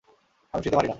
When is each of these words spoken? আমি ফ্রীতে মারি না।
আমি 0.53 0.61
ফ্রীতে 0.61 0.77
মারি 0.77 0.83
না। 0.83 0.89